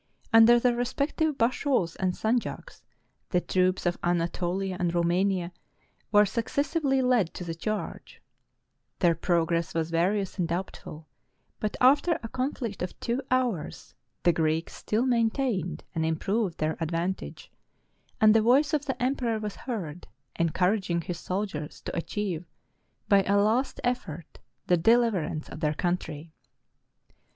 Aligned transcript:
Under 0.33 0.59
their 0.59 0.75
respective 0.75 1.37
bashaws 1.37 1.95
and 1.97 2.13
sanjaks, 2.13 2.81
the 3.29 3.39
troops 3.39 3.85
of 3.85 3.99
Anatolia 4.03 4.75
and 4.79 4.95
Romania 4.95 5.51
were 6.11 6.25
successively 6.25 7.03
led 7.03 7.35
to 7.35 7.43
the 7.43 7.53
charge: 7.53 8.19
their 8.97 9.13
progress 9.13 9.75
was 9.75 9.91
various 9.91 10.39
and 10.39 10.47
doubtful; 10.47 11.07
but, 11.59 11.77
after 11.79 12.17
a 12.23 12.29
conflict 12.29 12.81
of 12.81 12.99
two 12.99 13.21
hours, 13.29 13.93
the 14.23 14.33
Greeks 14.33 14.73
still 14.73 15.05
main 15.05 15.29
tained 15.29 15.81
and 15.93 16.03
improved 16.03 16.57
their 16.57 16.77
advantage; 16.81 17.51
and 18.19 18.33
the 18.33 18.41
voice 18.41 18.73
of 18.73 18.85
the 18.85 18.99
emperor 18.99 19.37
was 19.37 19.55
heard, 19.55 20.07
encouraging 20.35 21.01
his 21.01 21.19
soldiers 21.19 21.79
to 21.81 21.95
achieve, 21.95 22.45
by 23.07 23.21
a 23.25 23.37
last 23.37 23.79
effort, 23.83 24.39
the 24.65 24.77
deliverance 24.77 25.47
of 25.47 25.59
their 25.59 25.75
country. 25.75 26.31